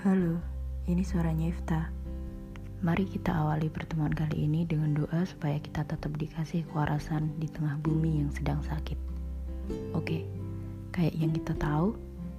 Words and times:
ini 0.00 1.04
suaranya 1.04 1.52
Ifta. 1.52 1.92
Mari 2.80 3.04
kita 3.04 3.36
awali 3.36 3.68
pertemuan 3.68 4.08
kali 4.08 4.48
ini 4.48 4.64
dengan 4.64 4.96
doa 4.96 5.28
supaya 5.28 5.60
kita 5.60 5.84
tetap 5.84 6.16
dikasih 6.16 6.64
kewarasan 6.72 7.28
di 7.36 7.44
tengah 7.52 7.76
bumi 7.84 8.24
yang 8.24 8.32
sedang 8.32 8.64
sakit. 8.64 8.96
Oke, 9.92 10.24
kayak 10.96 11.12
yang 11.20 11.36
kita 11.36 11.52
tahu, 11.60 11.92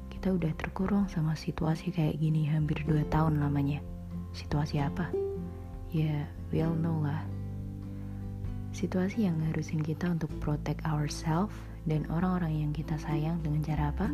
kita 0.09 0.33
udah 0.33 0.49
terkurung 0.57 1.05
sama 1.05 1.37
situasi 1.37 1.93
kayak 1.93 2.17
gini 2.17 2.49
hampir 2.49 2.81
2 2.89 3.05
tahun 3.13 3.37
lamanya. 3.37 3.77
Situasi 4.33 4.81
apa? 4.81 5.13
Ya, 5.93 6.25
we 6.49 6.65
all 6.65 6.73
know 6.73 6.97
lah. 6.97 7.21
Situasi 8.73 9.29
yang 9.29 9.37
ngarusin 9.37 9.85
kita 9.85 10.09
untuk 10.09 10.33
protect 10.41 10.81
ourselves 10.81 11.53
dan 11.85 12.09
orang-orang 12.09 12.65
yang 12.65 12.71
kita 12.73 12.97
sayang 12.97 13.37
dengan 13.45 13.61
cara 13.61 13.93
apa? 13.93 14.09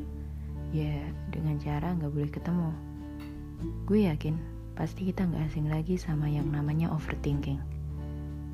Ya, 0.76 1.00
dengan 1.32 1.56
cara 1.64 1.96
nggak 1.96 2.12
boleh 2.12 2.28
ketemu. 2.28 2.87
Gue 3.58 4.06
yakin 4.06 4.38
pasti 4.78 5.10
kita 5.10 5.26
nggak 5.26 5.50
asing 5.50 5.68
lagi 5.74 5.98
sama 5.98 6.30
yang 6.30 6.54
namanya 6.54 6.94
overthinking. 6.94 7.58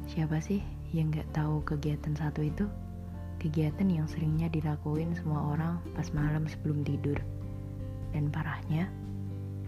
Siapa 0.08 0.40
sih 0.40 0.64
yang 0.96 1.12
nggak 1.12 1.36
tahu 1.36 1.60
kegiatan 1.68 2.16
satu 2.16 2.40
itu? 2.46 2.64
Kegiatan 3.44 3.92
yang 3.92 4.08
seringnya 4.08 4.48
dilakuin 4.48 5.12
semua 5.20 5.52
orang 5.52 5.84
pas 5.92 6.08
malam 6.16 6.48
sebelum 6.48 6.88
tidur. 6.88 7.20
Dan 8.16 8.32
parahnya, 8.32 8.88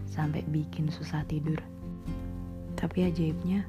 sampai 0.07 0.47
bikin 0.47 0.87
susah 0.87 1.27
tidur. 1.27 1.59
Tapi 2.79 3.11
ajaibnya, 3.11 3.67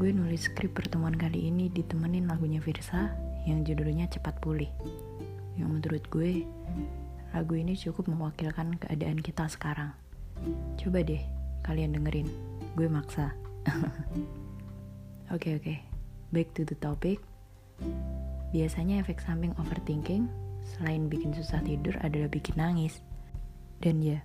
gue 0.00 0.10
nulis 0.10 0.50
skrip 0.50 0.74
pertemuan 0.74 1.14
kali 1.14 1.46
ini 1.46 1.70
ditemenin 1.70 2.26
lagunya 2.26 2.58
Virsa 2.58 3.14
yang 3.46 3.62
judulnya 3.62 4.10
Cepat 4.10 4.42
Pulih. 4.42 4.72
Yang 5.54 5.68
menurut 5.70 6.04
gue, 6.10 6.42
lagu 7.30 7.54
ini 7.54 7.78
cukup 7.78 8.10
mewakilkan 8.10 8.74
keadaan 8.82 9.22
kita 9.22 9.46
sekarang. 9.46 9.94
Coba 10.78 11.02
deh 11.02 11.22
kalian 11.66 11.96
dengerin, 11.98 12.28
gue 12.78 12.86
maksa. 12.86 13.34
Oke 15.26 15.58
oke, 15.58 15.58
okay, 15.58 15.74
okay. 15.74 15.78
back 16.30 16.54
to 16.54 16.62
the 16.62 16.78
topic. 16.78 17.18
Biasanya 18.54 19.02
efek 19.02 19.18
samping 19.18 19.50
overthinking 19.58 20.30
selain 20.62 21.10
bikin 21.10 21.34
susah 21.34 21.58
tidur 21.66 21.98
adalah 21.98 22.30
bikin 22.30 22.54
nangis. 22.54 23.02
Dan 23.82 23.98
ya, 23.98 24.22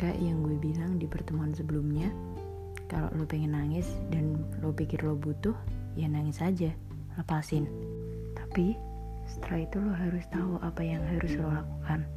kayak 0.00 0.16
yang 0.16 0.40
gue 0.40 0.56
bilang 0.56 0.96
di 0.96 1.04
pertemuan 1.04 1.52
sebelumnya, 1.52 2.08
kalau 2.88 3.12
lo 3.12 3.28
pengen 3.28 3.52
nangis 3.52 3.92
dan 4.08 4.40
lo 4.64 4.72
pikir 4.72 5.04
lo 5.04 5.12
butuh, 5.20 5.54
ya 6.00 6.08
nangis 6.08 6.40
aja, 6.40 6.72
lepasin. 7.20 7.68
Tapi 8.32 8.72
setelah 9.28 9.68
itu 9.68 9.76
lo 9.84 9.92
harus 9.92 10.24
tahu 10.32 10.56
apa 10.64 10.80
yang 10.80 11.04
harus 11.04 11.36
lo 11.36 11.52
lakukan. 11.52 12.08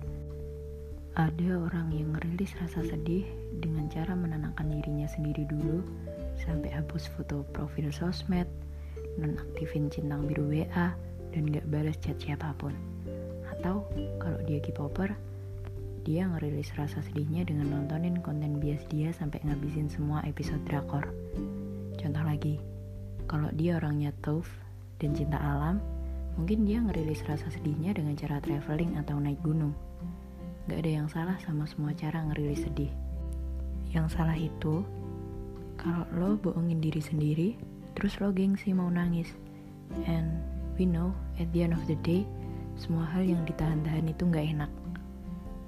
Ada 1.17 1.57
orang 1.57 1.89
yang 1.89 2.13
ngerilis 2.13 2.53
rasa 2.61 2.85
sedih 2.85 3.25
dengan 3.57 3.89
cara 3.89 4.13
menenangkan 4.13 4.69
dirinya 4.69 5.09
sendiri 5.09 5.49
dulu 5.49 5.81
sampai 6.45 6.69
hapus 6.69 7.09
foto 7.17 7.41
profil 7.49 7.89
sosmed, 7.89 8.45
nonaktifin 9.17 9.89
centang 9.89 10.29
biru 10.29 10.45
WA, 10.45 10.93
dan 11.33 11.43
gak 11.49 11.65
balas 11.69 11.97
chat 11.97 12.17
siapa 12.21 12.53
pun. 12.61 12.77
Atau 13.49 13.89
kalau 14.21 14.37
dia 14.45 14.61
K-popper, 14.61 15.17
dia 16.05 16.29
ngerilis 16.29 16.73
rasa 16.77 17.01
sedihnya 17.05 17.45
dengan 17.45 17.73
nontonin 17.73 18.21
konten 18.21 18.61
bias 18.61 18.85
dia 18.89 19.09
sampai 19.09 19.41
ngabisin 19.45 19.89
semua 19.89 20.21
episode 20.29 20.61
drakor. 20.69 21.09
Contoh 21.97 22.23
lagi, 22.23 22.61
kalau 23.25 23.49
dia 23.53 23.77
orangnya 23.77 24.15
tough 24.23 24.49
dan 25.01 25.13
cinta 25.13 25.37
alam, 25.41 25.81
mungkin 26.39 26.63
dia 26.63 26.79
ngerilis 26.79 27.25
rasa 27.27 27.51
sedihnya 27.51 27.97
dengan 27.97 28.15
cara 28.15 28.39
traveling 28.39 28.95
atau 28.97 29.19
naik 29.19 29.41
gunung. 29.43 29.75
Gak 30.69 30.85
ada 30.85 30.91
yang 31.01 31.09
salah 31.09 31.33
sama 31.41 31.65
semua 31.65 31.97
cara 31.97 32.21
ngerilis 32.29 32.61
sedih. 32.61 32.93
Yang 33.89 34.13
salah 34.13 34.37
itu, 34.37 34.85
kalau 35.81 36.05
lo 36.13 36.37
bohongin 36.37 36.77
diri 36.77 37.01
sendiri, 37.01 37.57
terus 37.97 38.21
lo 38.21 38.29
gengsi 38.29 38.69
mau 38.69 38.85
nangis. 38.93 39.33
And 40.05 40.29
we 40.77 40.85
know, 40.85 41.09
at 41.41 41.49
the 41.57 41.65
end 41.65 41.73
of 41.73 41.81
the 41.89 41.97
day, 42.05 42.21
semua 42.77 43.09
hal 43.09 43.25
yang 43.25 43.41
ditahan-tahan 43.49 44.13
itu 44.13 44.29
gak 44.29 44.45
enak. 44.45 44.69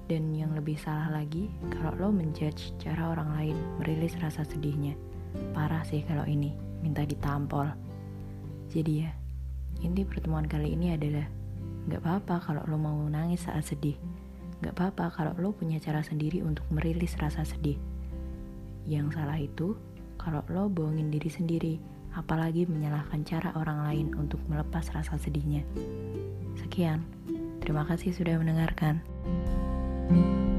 Dan 0.05 0.37
yang 0.37 0.53
lebih 0.53 0.77
salah 0.77 1.09
lagi, 1.09 1.49
kalau 1.73 1.97
lo 1.97 2.07
menjudge 2.13 2.77
cara 2.77 3.17
orang 3.17 3.33
lain 3.41 3.57
merilis 3.81 4.13
rasa 4.21 4.45
sedihnya. 4.45 4.93
Parah 5.57 5.81
sih 5.81 6.05
kalau 6.05 6.29
ini, 6.29 6.53
minta 6.85 7.01
ditampol. 7.01 7.73
Jadi 8.69 9.01
ya, 9.01 9.09
inti 9.81 10.05
pertemuan 10.05 10.45
kali 10.45 10.77
ini 10.77 10.93
adalah 10.93 11.25
Gak 11.89 12.05
apa-apa 12.05 12.35
kalau 12.45 12.61
lo 12.69 12.77
mau 12.77 13.01
nangis 13.09 13.49
saat 13.49 13.65
sedih. 13.65 13.97
Gak 14.61 14.77
apa-apa 14.77 15.09
kalau 15.13 15.33
lo 15.41 15.49
punya 15.57 15.81
cara 15.81 16.05
sendiri 16.05 16.45
untuk 16.45 16.65
merilis 16.69 17.17
rasa 17.17 17.41
sedih. 17.41 17.81
Yang 18.85 19.17
salah 19.17 19.41
itu, 19.41 19.73
kalau 20.21 20.45
lo 20.53 20.69
bohongin 20.69 21.09
diri 21.09 21.29
sendiri, 21.33 21.75
apalagi 22.13 22.69
menyalahkan 22.69 23.25
cara 23.25 23.49
orang 23.57 23.81
lain 23.89 24.07
untuk 24.17 24.37
melepas 24.45 24.85
rasa 24.93 25.17
sedihnya. 25.17 25.65
Sekian, 26.61 27.01
terima 27.65 27.89
kasih 27.89 28.13
sudah 28.13 28.37
mendengarkan. 28.37 29.01
thank 30.11 30.25
you 30.25 30.50